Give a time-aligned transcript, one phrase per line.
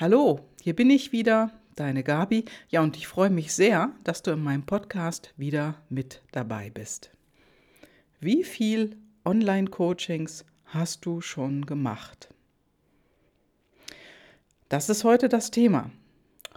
[0.00, 2.44] Hallo, hier bin ich wieder, deine Gabi.
[2.68, 7.10] Ja, und ich freue mich sehr, dass du in meinem Podcast wieder mit dabei bist.
[8.20, 12.32] Wie viel Online-Coachings hast du schon gemacht?
[14.68, 15.90] Das ist heute das Thema.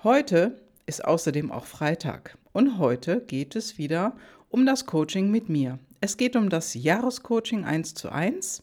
[0.03, 4.15] Heute ist außerdem auch Freitag und heute geht es wieder
[4.49, 5.79] um das Coaching mit mir.
[5.99, 8.61] Es geht um das Jahrescoaching 1 zu 1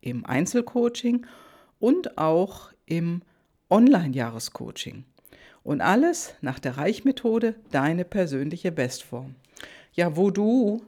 [0.00, 1.26] im Einzelcoaching
[1.78, 3.20] und auch im
[3.70, 5.04] Online-Jahrescoaching.
[5.62, 9.34] Und alles nach der Reichmethode, deine persönliche Bestform.
[9.92, 10.84] Ja, wo du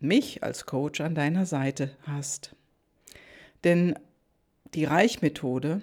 [0.00, 2.54] mich als Coach an deiner Seite hast.
[3.64, 3.98] Denn
[4.74, 5.80] die Reichmethode,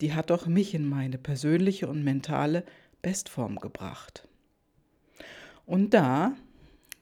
[0.00, 2.64] die hat doch mich in meine persönliche und mentale
[3.02, 4.28] Bestform gebracht.
[5.66, 6.36] Und da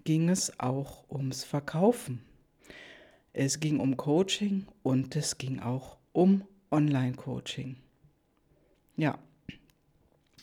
[0.05, 2.23] ging es auch ums Verkaufen.
[3.33, 7.77] Es ging um Coaching und es ging auch um Online-Coaching.
[9.01, 9.19] Ja.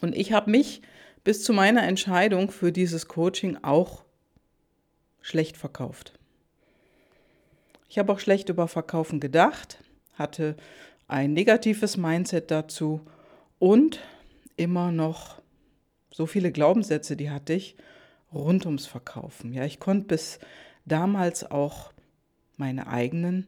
[0.01, 0.81] Und ich habe mich
[1.23, 4.03] bis zu meiner Entscheidung für dieses Coaching auch
[5.21, 6.17] schlecht verkauft.
[7.87, 9.77] Ich habe auch schlecht über Verkaufen gedacht,
[10.15, 10.57] hatte
[11.07, 13.01] ein negatives Mindset dazu
[13.59, 13.99] und
[14.55, 15.39] immer noch
[16.09, 17.75] so viele Glaubenssätze, die hatte ich
[18.33, 19.53] rund ums Verkaufen.
[19.53, 20.39] Ja, ich konnte bis
[20.85, 21.93] damals auch
[22.55, 23.45] meine eigenen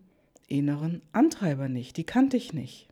[0.47, 2.88] inneren Antreiber nicht, die kannte ich nicht.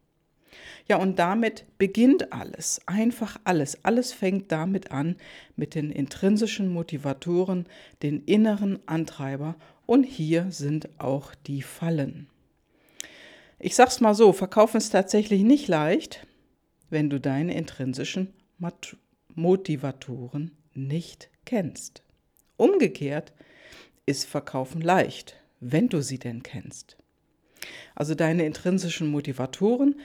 [0.87, 3.83] Ja, und damit beginnt alles, einfach alles.
[3.83, 5.15] Alles fängt damit an,
[5.55, 7.65] mit den intrinsischen Motivatoren,
[8.03, 9.55] den inneren Antreiber.
[9.85, 12.29] Und hier sind auch die Fallen.
[13.59, 16.25] Ich sag's mal so: Verkaufen ist tatsächlich nicht leicht,
[16.89, 18.33] wenn du deine intrinsischen
[19.35, 22.03] Motivatoren nicht kennst.
[22.55, 23.33] Umgekehrt
[24.05, 26.97] ist Verkaufen leicht, wenn du sie denn kennst.
[27.95, 29.99] Also deine intrinsischen Motivatoren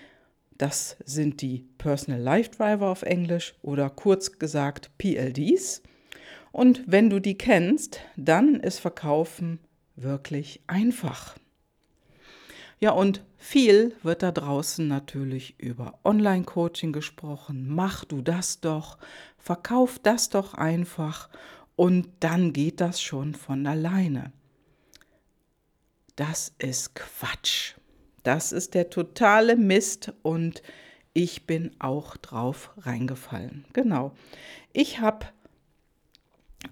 [0.62, 5.82] das sind die Personal Life Driver auf Englisch oder kurz gesagt PLDs.
[6.52, 9.58] Und wenn du die kennst, dann ist Verkaufen
[9.97, 11.37] wirklich einfach.
[12.78, 17.66] Ja, und viel wird da draußen natürlich über Online-Coaching gesprochen.
[17.69, 18.98] Mach du das doch,
[19.38, 21.28] verkauf das doch einfach
[21.75, 24.32] und dann geht das schon von alleine.
[26.14, 27.75] Das ist Quatsch.
[28.22, 30.62] Das ist der totale Mist und
[31.12, 33.65] ich bin auch drauf reingefallen.
[33.72, 34.12] Genau.
[34.72, 35.27] Ich habe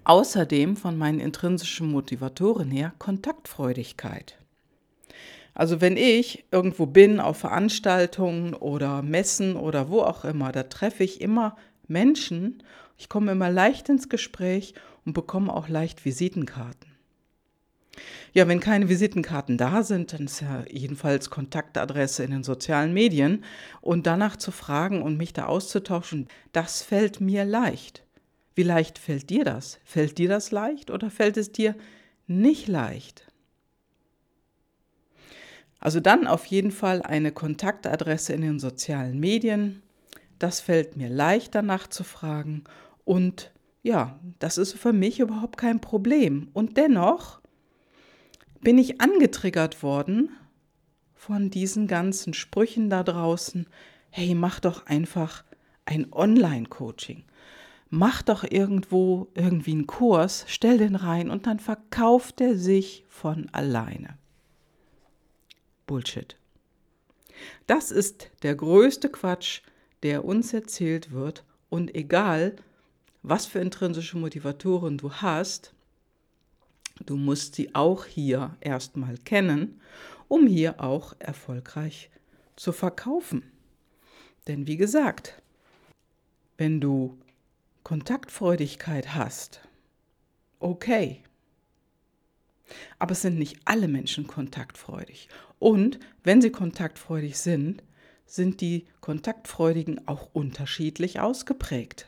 [0.03, 4.37] außerdem von meinen intrinsischen Motivatoren her Kontaktfreudigkeit.
[5.53, 11.03] Also wenn ich irgendwo bin auf Veranstaltungen oder Messen oder wo auch immer, da treffe
[11.03, 11.57] ich immer
[11.87, 12.63] Menschen.
[12.97, 14.73] Ich komme immer leicht ins Gespräch
[15.05, 16.90] und bekomme auch leicht Visitenkarten.
[18.33, 23.43] Ja, wenn keine Visitenkarten da sind, dann ist ja jedenfalls Kontaktadresse in den sozialen Medien
[23.81, 28.03] und danach zu fragen und mich da auszutauschen, das fällt mir leicht.
[28.55, 29.79] Wie leicht fällt dir das?
[29.83, 31.75] Fällt dir das leicht oder fällt es dir
[32.27, 33.27] nicht leicht?
[35.79, 39.81] Also dann auf jeden Fall eine Kontaktadresse in den sozialen Medien.
[40.39, 42.63] Das fällt mir leicht danach zu fragen
[43.03, 43.51] und
[43.83, 46.49] ja, das ist für mich überhaupt kein Problem.
[46.53, 47.40] Und dennoch
[48.61, 50.29] bin ich angetriggert worden
[51.15, 53.67] von diesen ganzen Sprüchen da draußen.
[54.09, 55.43] Hey, mach doch einfach
[55.85, 57.23] ein Online-Coaching.
[57.89, 63.49] Mach doch irgendwo irgendwie einen Kurs, stell den rein und dann verkauft er sich von
[63.51, 64.17] alleine.
[65.87, 66.37] Bullshit.
[67.67, 69.61] Das ist der größte Quatsch,
[70.03, 72.55] der uns erzählt wird und egal,
[73.23, 75.73] was für intrinsische Motivatoren du hast,
[77.05, 79.79] Du musst sie auch hier erstmal kennen,
[80.27, 82.09] um hier auch erfolgreich
[82.55, 83.43] zu verkaufen.
[84.47, 85.41] Denn wie gesagt,
[86.57, 87.17] wenn du
[87.83, 89.61] Kontaktfreudigkeit hast,
[90.59, 91.23] okay.
[92.99, 95.27] Aber es sind nicht alle Menschen kontaktfreudig.
[95.59, 97.83] Und wenn sie kontaktfreudig sind,
[98.25, 102.07] sind die Kontaktfreudigen auch unterschiedlich ausgeprägt.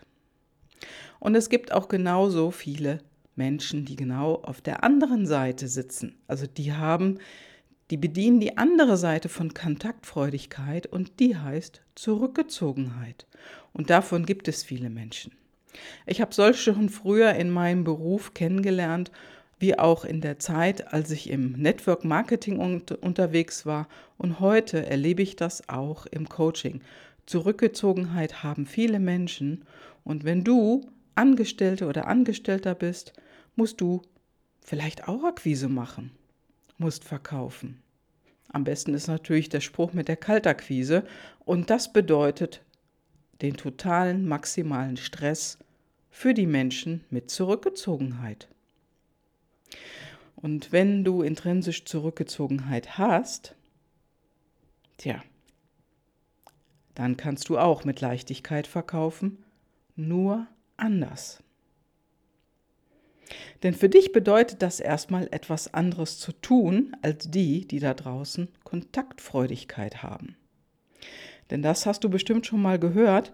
[1.19, 2.99] Und es gibt auch genauso viele
[3.35, 6.15] Menschen, die genau auf der anderen Seite sitzen.
[6.27, 7.19] Also die haben,
[7.89, 13.27] die bedienen die andere Seite von Kontaktfreudigkeit und die heißt Zurückgezogenheit.
[13.73, 15.33] Und davon gibt es viele Menschen.
[16.05, 19.11] Ich habe solche schon früher in meinem Beruf kennengelernt,
[19.59, 23.87] wie auch in der Zeit, als ich im Network Marketing unterwegs war.
[24.17, 26.81] Und heute erlebe ich das auch im Coaching.
[27.25, 29.63] Zurückgezogenheit haben viele Menschen.
[30.03, 33.13] Und wenn du Angestellte oder Angestellter bist,
[33.55, 34.01] musst du
[34.61, 36.11] vielleicht auch Akquise machen,
[36.77, 37.81] musst verkaufen.
[38.49, 41.05] Am besten ist natürlich der Spruch mit der Kaltakquise
[41.39, 42.61] und das bedeutet
[43.41, 45.57] den totalen maximalen Stress
[46.09, 48.47] für die Menschen mit Zurückgezogenheit.
[50.35, 53.55] Und wenn du intrinsisch Zurückgezogenheit hast,
[54.97, 55.23] tja,
[56.95, 59.43] dann kannst du auch mit Leichtigkeit verkaufen,
[59.95, 60.47] nur
[60.83, 61.41] anders.
[63.63, 68.49] Denn für dich bedeutet das erstmal etwas anderes zu tun als die, die da draußen
[68.63, 70.35] Kontaktfreudigkeit haben.
[71.49, 73.31] Denn das hast du bestimmt schon mal gehört.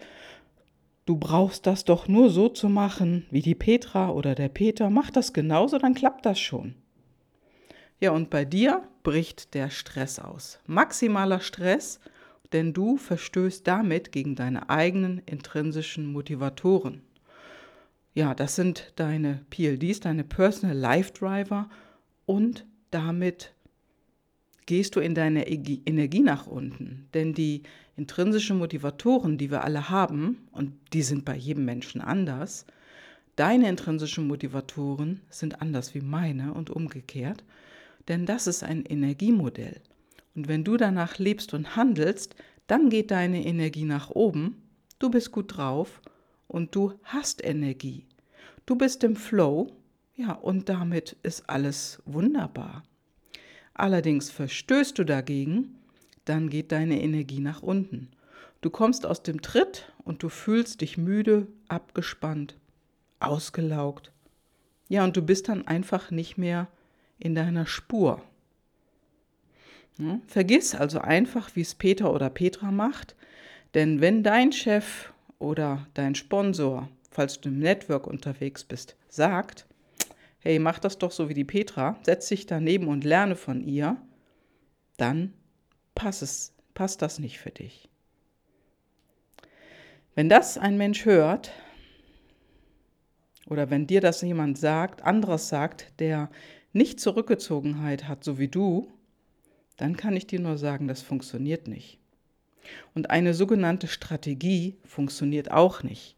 [1.06, 4.90] Du brauchst das doch nur so zu machen, wie die Petra oder der Peter.
[4.90, 6.76] Mach das genauso, dann klappt das schon.
[8.00, 10.60] Ja, und bei dir bricht der Stress aus.
[10.68, 12.00] Maximaler Stress,
[12.54, 17.02] denn du verstößt damit gegen deine eigenen intrinsischen Motivatoren.
[18.14, 21.70] Ja, das sind deine PLDs, deine Personal Life Driver
[22.26, 23.54] und damit
[24.66, 27.08] gehst du in deine Energie nach unten.
[27.14, 27.64] Denn die
[27.98, 32.66] intrinsischen Motivatoren, die wir alle haben, und die sind bei jedem Menschen anders,
[33.36, 37.44] deine intrinsischen Motivatoren sind anders wie meine und umgekehrt,
[38.08, 39.82] denn das ist ein Energiemodell.
[40.36, 42.36] Und wenn du danach lebst und handelst,
[42.68, 44.62] dann geht deine Energie nach oben,
[45.00, 46.02] du bist gut drauf
[46.50, 48.06] und du hast Energie.
[48.66, 49.72] Du bist im Flow,
[50.18, 52.84] ja, und damit ist alles wunderbar.
[53.74, 55.78] Allerdings verstößt du dagegen,
[56.26, 58.10] dann geht deine Energie nach unten.
[58.60, 62.58] Du kommst aus dem Tritt und du fühlst dich müde, abgespannt,
[63.22, 64.12] ausgelaugt.
[64.90, 66.68] Ja, und du bist dann einfach nicht mehr
[67.20, 68.22] in deiner Spur.
[70.28, 73.16] Vergiss also einfach, wie es Peter oder Petra macht,
[73.74, 79.66] denn wenn dein Chef oder dein Sponsor, falls du im Network unterwegs bist, sagt,
[80.40, 83.98] hey, mach das doch so wie die Petra, setz dich daneben und lerne von ihr,
[84.98, 85.34] dann
[85.96, 87.90] passt, es, passt das nicht für dich.
[90.16, 91.52] Wenn das ein Mensch hört,
[93.48, 96.30] oder wenn dir das jemand sagt, anderes sagt, der
[96.72, 98.92] nicht Zurückgezogenheit hat, so wie du,
[99.78, 102.00] dann kann ich dir nur sagen, das funktioniert nicht.
[102.94, 106.16] Und eine sogenannte Strategie funktioniert auch nicht.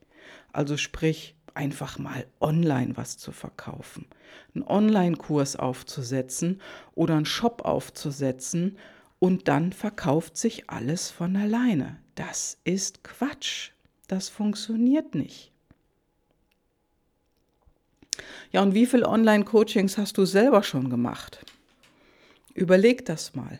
[0.51, 4.05] Also sprich, einfach mal online was zu verkaufen,
[4.55, 6.61] einen Online-Kurs aufzusetzen
[6.95, 8.77] oder einen Shop aufzusetzen
[9.19, 11.97] und dann verkauft sich alles von alleine.
[12.15, 13.71] Das ist Quatsch.
[14.07, 15.51] Das funktioniert nicht.
[18.51, 21.45] Ja, und wie viele Online-Coachings hast du selber schon gemacht?
[22.53, 23.59] Überleg das mal.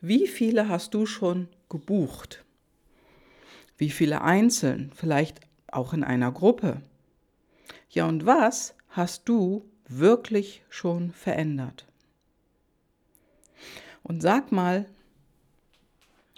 [0.00, 2.44] Wie viele hast du schon gebucht?
[3.78, 4.90] Wie viele einzeln?
[4.94, 6.80] Vielleicht auch in einer Gruppe.
[7.90, 11.86] Ja, und was hast du wirklich schon verändert?
[14.02, 14.86] Und sag mal,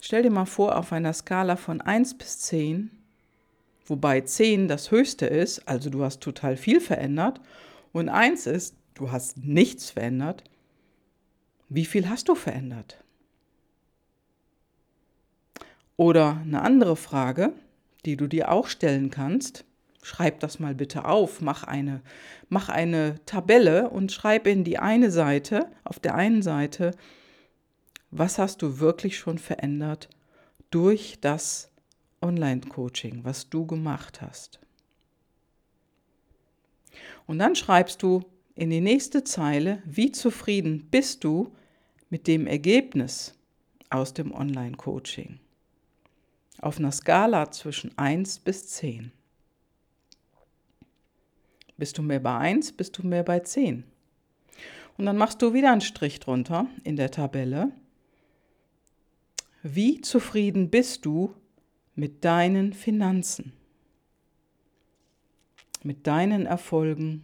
[0.00, 2.90] stell dir mal vor, auf einer Skala von 1 bis 10,
[3.86, 7.40] wobei 10 das höchste ist, also du hast total viel verändert,
[7.92, 10.44] und 1 ist, du hast nichts verändert,
[11.68, 13.02] wie viel hast du verändert?
[15.98, 17.52] Oder eine andere Frage,
[18.06, 19.64] die du dir auch stellen kannst.
[20.00, 22.02] Schreib das mal bitte auf, mach eine,
[22.48, 26.92] mach eine Tabelle und schreib in die eine Seite, auf der einen Seite,
[28.12, 30.08] was hast du wirklich schon verändert
[30.70, 31.72] durch das
[32.22, 34.60] Online-Coaching, was du gemacht hast.
[37.26, 38.22] Und dann schreibst du
[38.54, 41.52] in die nächste Zeile, wie zufrieden bist du
[42.08, 43.34] mit dem Ergebnis
[43.90, 45.40] aus dem Online-Coaching.
[46.60, 49.12] Auf einer Skala zwischen 1 bis 10.
[51.76, 53.84] Bist du mehr bei 1, bist du mehr bei 10.
[54.96, 57.70] Und dann machst du wieder einen Strich drunter in der Tabelle.
[59.62, 61.34] Wie zufrieden bist du
[61.94, 63.52] mit deinen Finanzen,
[65.84, 67.22] mit deinen Erfolgen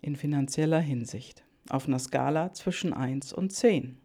[0.00, 4.01] in finanzieller Hinsicht auf einer Skala zwischen 1 und 10.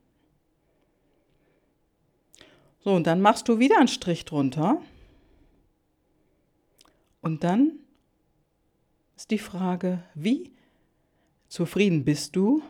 [2.79, 4.81] So, und dann machst du wieder einen Strich drunter.
[7.21, 7.79] Und dann
[9.15, 10.51] ist die Frage, wie
[11.49, 12.61] zufrieden bist du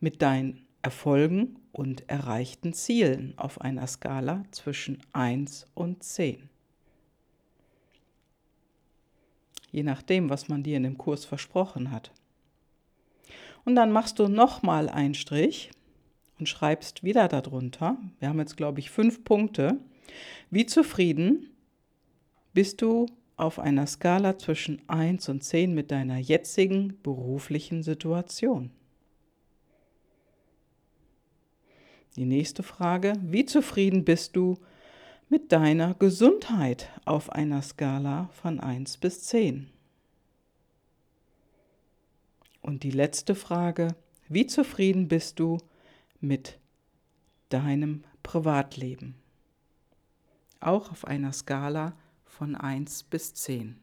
[0.00, 6.48] mit deinen Erfolgen und erreichten Zielen auf einer Skala zwischen 1 und 10?
[9.76, 12.10] je nachdem, was man dir in dem Kurs versprochen hat.
[13.66, 15.70] Und dann machst du nochmal einen Strich
[16.38, 17.98] und schreibst wieder darunter.
[18.18, 19.78] Wir haben jetzt, glaube ich, fünf Punkte.
[20.50, 21.50] Wie zufrieden
[22.52, 28.70] bist du auf einer Skala zwischen 1 und 10 mit deiner jetzigen beruflichen Situation?
[32.16, 34.56] Die nächste Frage, wie zufrieden bist du
[35.28, 39.68] mit deiner Gesundheit auf einer Skala von 1 bis 10?
[42.62, 43.94] Und die letzte Frage,
[44.28, 45.75] wie zufrieden bist du mit
[47.48, 49.14] deinem Privatleben?
[50.60, 53.78] Auch auf einer Skala von 1 bis 10.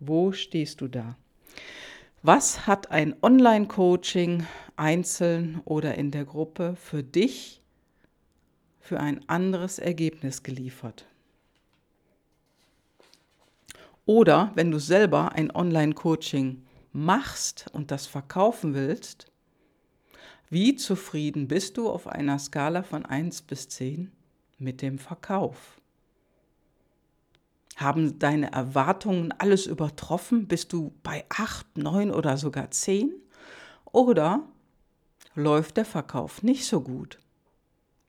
[0.00, 1.16] Wo stehst du da?
[2.22, 7.60] Was hat ein Online-Coaching einzeln oder in der Gruppe für dich
[8.80, 11.06] für ein anderes Ergebnis geliefert?
[14.06, 16.62] Oder wenn du selber ein Online-Coaching
[16.92, 19.30] machst und das verkaufen willst,
[20.54, 24.12] wie zufrieden bist du auf einer Skala von 1 bis 10
[24.58, 25.80] mit dem Verkauf?
[27.74, 30.46] Haben deine Erwartungen alles übertroffen?
[30.46, 33.12] Bist du bei 8, 9 oder sogar 10?
[33.86, 34.44] Oder
[35.34, 37.18] läuft der Verkauf nicht so gut?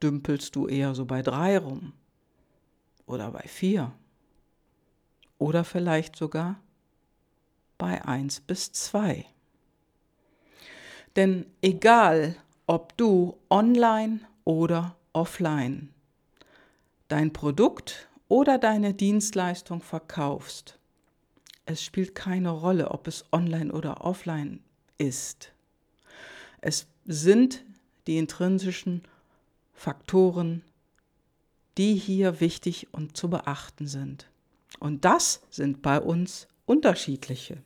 [0.03, 1.93] Dümpelst du eher so bei 3 rum?
[3.07, 3.91] Oder bei 4?
[5.39, 6.59] Oder vielleicht sogar
[7.79, 9.25] bei 1 bis 2?
[11.15, 12.35] Denn egal,
[12.67, 15.89] ob du online oder offline
[17.07, 20.77] dein Produkt oder deine Dienstleistung verkaufst,
[21.65, 24.59] es spielt keine Rolle, ob es online oder offline
[24.97, 25.51] ist.
[26.61, 27.63] Es sind
[28.07, 29.03] die intrinsischen
[29.73, 30.63] Faktoren,
[31.77, 34.27] die hier wichtig und zu beachten sind.
[34.79, 37.57] Und das sind bei uns unterschiedliche.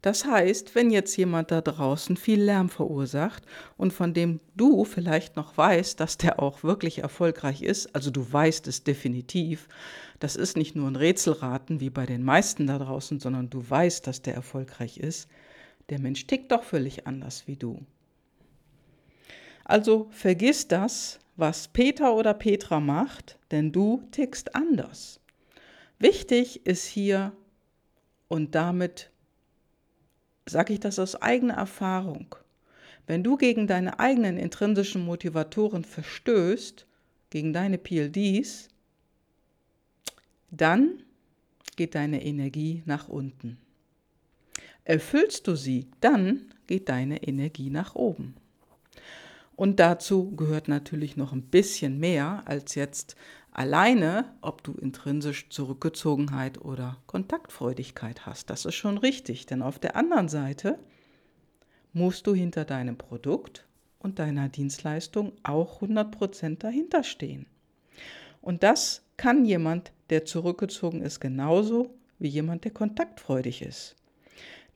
[0.00, 3.44] Das heißt, wenn jetzt jemand da draußen viel Lärm verursacht
[3.76, 8.32] und von dem du vielleicht noch weißt, dass der auch wirklich erfolgreich ist, also du
[8.32, 9.68] weißt es definitiv,
[10.20, 14.06] das ist nicht nur ein Rätselraten wie bei den meisten da draußen, sondern du weißt,
[14.06, 15.28] dass der erfolgreich ist,
[15.88, 17.84] der Mensch tickt doch völlig anders wie du.
[19.64, 25.20] Also vergiss das, was Peter oder Petra macht, denn du tickst anders.
[25.98, 27.32] Wichtig ist hier
[28.28, 29.10] und damit
[30.50, 32.34] sage ich das aus eigener Erfahrung.
[33.06, 36.86] Wenn du gegen deine eigenen intrinsischen Motivatoren verstößt,
[37.30, 38.68] gegen deine PLDs,
[40.50, 41.02] dann
[41.76, 43.58] geht deine Energie nach unten.
[44.84, 48.34] Erfüllst du sie, dann geht deine Energie nach oben.
[49.58, 53.16] Und dazu gehört natürlich noch ein bisschen mehr als jetzt
[53.50, 58.50] alleine, ob du intrinsisch Zurückgezogenheit oder Kontaktfreudigkeit hast.
[58.50, 60.78] Das ist schon richtig, denn auf der anderen Seite
[61.92, 63.66] musst du hinter deinem Produkt
[63.98, 67.46] und deiner Dienstleistung auch 100% dahinter stehen.
[68.40, 73.96] Und das kann jemand, der zurückgezogen ist, genauso wie jemand, der kontaktfreudig ist.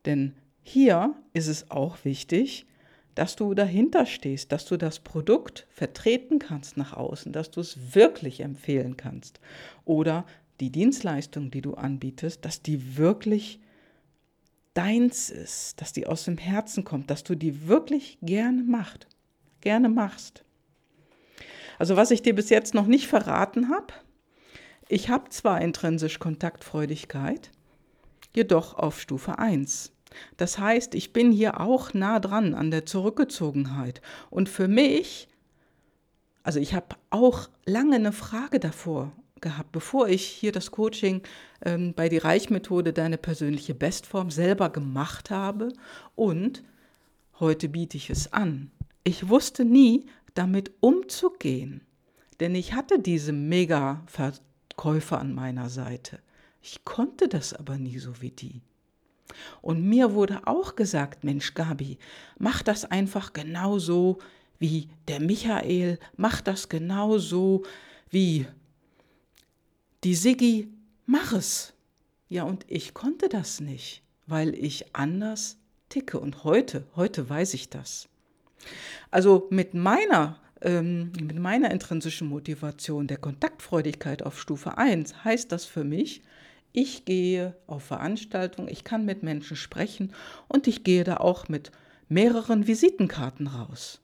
[0.07, 0.35] Denn
[0.65, 2.67] hier ist es auch wichtig,
[3.15, 7.95] dass du dahinter stehst, dass du das Produkt vertreten kannst nach außen, dass du es
[7.95, 9.41] wirklich empfehlen kannst.
[9.85, 10.25] Oder
[10.61, 13.61] die Dienstleistung, die du anbietest, dass die wirklich
[14.75, 19.07] deins ist, dass die aus dem Herzen kommt, dass du die wirklich gerne macht,
[19.61, 20.45] gerne machst.
[21.79, 23.93] Also was ich dir bis jetzt noch nicht verraten habe,
[24.89, 27.51] ich habe zwar intrinsisch Kontaktfreudigkeit,
[28.35, 29.93] jedoch auf Stufe 1.
[30.37, 34.01] Das heißt, ich bin hier auch nah dran an der Zurückgezogenheit.
[34.31, 35.29] Und für mich,
[36.43, 41.23] also ich habe auch lange eine Frage davor gehabt, bevor ich hier das Coaching
[41.65, 45.73] ähm, bei die Reichmethode deine persönliche Bestform selber gemacht habe
[46.15, 46.63] und
[47.41, 48.71] heute biete ich es an.
[49.05, 51.83] Ich wusste nie, damit umzugehen,
[52.41, 56.21] denn ich hatte diese Mega-Verkäufer an meiner Seite.
[56.63, 58.63] Ich konnte das aber nie so wie die.
[59.61, 61.99] Und mir wurde auch gesagt, Mensch, Gabi,
[62.39, 64.19] mach das einfach genauso
[64.59, 67.65] wie der Michael, mach das genauso
[68.11, 68.47] wie
[70.05, 70.69] die Siggi,
[71.07, 71.73] mach es.
[72.29, 76.19] Ja, und ich konnte das nicht, weil ich anders ticke.
[76.19, 78.09] Und heute, heute weiß ich das.
[79.11, 85.65] Also mit meiner ähm, mit meiner intrinsischen Motivation der Kontaktfreudigkeit auf Stufe 1 heißt das
[85.65, 86.23] für mich,
[86.73, 90.13] ich gehe auf Veranstaltungen, ich kann mit Menschen sprechen
[90.49, 91.71] und ich gehe da auch mit
[92.09, 94.01] mehreren Visitenkarten raus.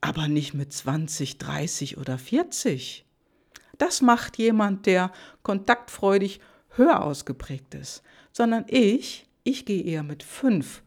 [0.00, 3.04] Aber nicht mit 20, 30 oder 40.
[3.78, 5.12] Das macht jemand, der
[5.42, 6.40] kontaktfreudig
[6.70, 8.02] höher ausgeprägt ist,
[8.32, 10.82] sondern ich, ich gehe eher mit fünf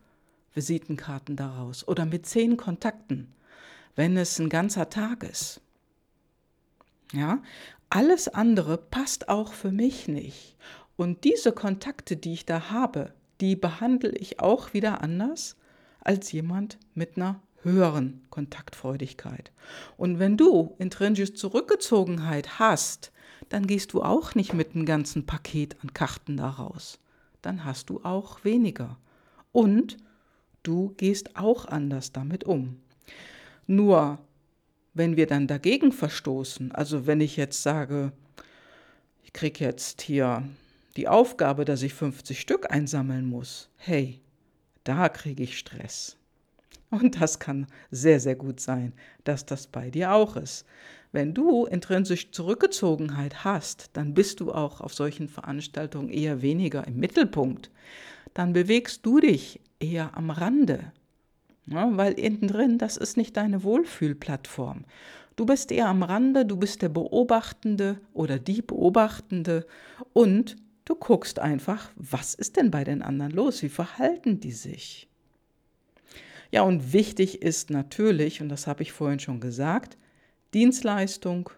[0.53, 3.33] Visitenkarten daraus oder mit zehn Kontakten,
[3.95, 5.61] wenn es ein ganzer Tag ist.
[7.11, 7.41] Ja,
[7.89, 10.55] alles andere passt auch für mich nicht.
[10.95, 15.57] Und diese Kontakte, die ich da habe, die behandle ich auch wieder anders
[16.01, 19.51] als jemand mit einer höheren Kontaktfreudigkeit.
[19.97, 23.11] Und wenn du intrinsische Zurückgezogenheit hast,
[23.49, 26.99] dann gehst du auch nicht mit einem ganzen Paket an Karten da raus.
[27.41, 28.97] Dann hast du auch weniger.
[29.51, 29.97] Und
[30.63, 32.79] du gehst auch anders damit um.
[33.67, 34.19] Nur
[34.93, 38.11] wenn wir dann dagegen verstoßen, also wenn ich jetzt sage,
[39.23, 40.43] ich kriege jetzt hier
[40.95, 44.21] die Aufgabe, dass ich 50 Stück einsammeln muss, hey,
[44.83, 46.17] da kriege ich Stress.
[46.89, 50.65] Und das kann sehr, sehr gut sein, dass das bei dir auch ist.
[51.11, 56.97] Wenn du intrinsisch Zurückgezogenheit hast, dann bist du auch auf solchen Veranstaltungen eher weniger im
[56.97, 57.71] Mittelpunkt.
[58.33, 60.91] Dann bewegst du dich eher am Rande.
[61.65, 64.85] Ja, weil innen drin, das ist nicht deine Wohlfühlplattform.
[65.35, 69.65] Du bist eher am Rande, du bist der Beobachtende oder die Beobachtende
[70.13, 73.61] und du guckst einfach, was ist denn bei den anderen los?
[73.63, 75.07] Wie verhalten die sich?
[76.51, 79.97] Ja, und wichtig ist natürlich, und das habe ich vorhin schon gesagt,
[80.53, 81.49] Dienstleistung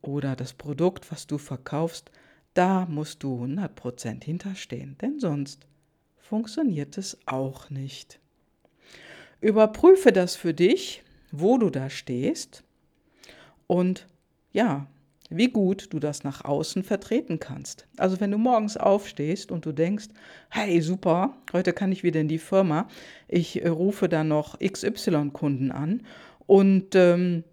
[0.00, 2.10] oder das Produkt, was du verkaufst,
[2.54, 5.66] da musst du 100% hinterstehen, denn sonst
[6.18, 8.20] funktioniert es auch nicht.
[9.40, 12.64] Überprüfe das für dich, wo du da stehst
[13.66, 14.06] und
[14.52, 14.86] ja,
[15.30, 17.86] wie gut du das nach außen vertreten kannst.
[17.96, 20.08] Also wenn du morgens aufstehst und du denkst,
[20.50, 22.88] hey super, heute kann ich wieder in die Firma,
[23.28, 26.02] ich äh, rufe da noch XY-Kunden an
[26.46, 27.44] und ähm,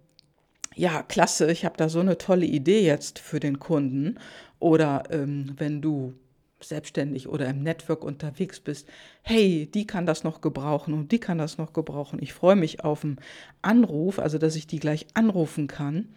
[0.78, 4.18] ja, klasse, ich habe da so eine tolle Idee jetzt für den Kunden.
[4.60, 6.14] Oder ähm, wenn du
[6.60, 8.88] selbstständig oder im Network unterwegs bist,
[9.22, 12.18] hey, die kann das noch gebrauchen und die kann das noch gebrauchen.
[12.22, 13.18] Ich freue mich auf einen
[13.62, 16.14] Anruf, also dass ich die gleich anrufen kann.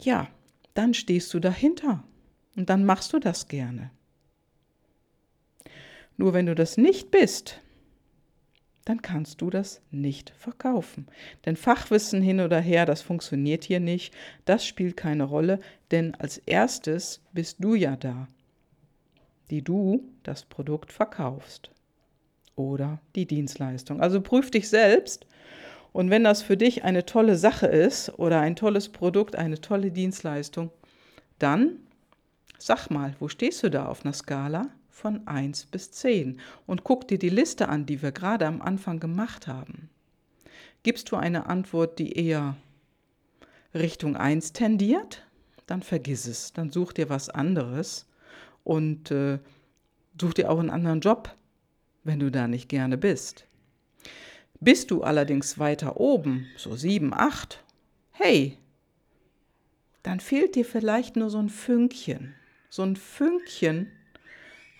[0.00, 0.28] Ja,
[0.74, 2.04] dann stehst du dahinter
[2.54, 3.90] und dann machst du das gerne.
[6.16, 7.60] Nur wenn du das nicht bist,
[8.86, 11.08] dann kannst du das nicht verkaufen.
[11.44, 15.58] Denn Fachwissen hin oder her, das funktioniert hier nicht, das spielt keine Rolle,
[15.90, 18.28] denn als erstes bist du ja da,
[19.50, 21.70] die du das Produkt verkaufst
[22.54, 24.00] oder die Dienstleistung.
[24.00, 25.26] Also prüf dich selbst
[25.96, 29.90] und wenn das für dich eine tolle Sache ist oder ein tolles Produkt, eine tolle
[29.90, 30.70] Dienstleistung,
[31.38, 31.78] dann
[32.58, 37.08] sag mal, wo stehst du da auf einer Skala von 1 bis 10 und guck
[37.08, 39.88] dir die Liste an, die wir gerade am Anfang gemacht haben.
[40.82, 42.58] Gibst du eine Antwort, die eher
[43.72, 45.26] Richtung 1 tendiert,
[45.66, 48.06] dann vergiss es, dann such dir was anderes
[48.64, 49.38] und äh,
[50.20, 51.34] such dir auch einen anderen Job,
[52.04, 53.45] wenn du da nicht gerne bist.
[54.60, 57.62] Bist du allerdings weiter oben, so sieben, acht,
[58.12, 58.56] hey,
[60.02, 62.34] dann fehlt dir vielleicht nur so ein Fünkchen,
[62.70, 63.90] so ein Fünkchen,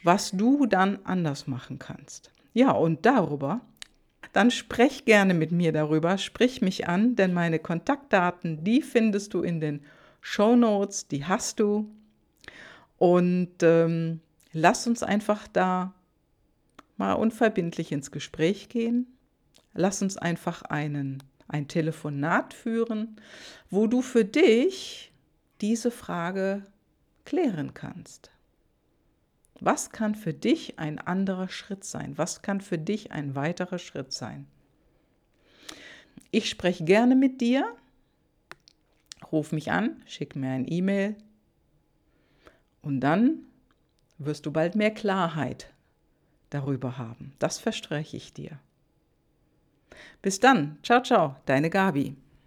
[0.02, 2.30] was du dann anders machen kannst.
[2.54, 3.60] Ja, und darüber,
[4.32, 9.42] dann sprech gerne mit mir darüber, sprich mich an, denn meine Kontaktdaten, die findest du
[9.42, 9.84] in den
[10.20, 11.90] Show Notes, die hast du.
[12.98, 14.20] Und ähm,
[14.52, 15.92] lass uns einfach da
[16.96, 19.06] mal unverbindlich ins Gespräch gehen
[19.76, 23.20] lass uns einfach einen, ein Telefonat führen,
[23.70, 25.12] wo du für dich
[25.60, 26.66] diese Frage
[27.24, 28.30] klären kannst.
[29.60, 32.18] Was kann für dich ein anderer Schritt sein?
[32.18, 34.46] Was kann für dich ein weiterer Schritt sein?
[36.30, 37.66] Ich spreche gerne mit dir.
[39.32, 41.16] Ruf mich an, schick mir ein E-Mail
[42.82, 43.38] und dann
[44.18, 45.72] wirst du bald mehr Klarheit
[46.50, 47.32] darüber haben.
[47.38, 48.60] Das verspreche ich dir.
[50.22, 50.78] Bis dann.
[50.82, 52.16] Ciao, ciao, deine Gabi.